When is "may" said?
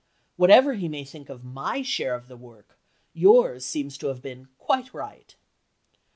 0.89-1.03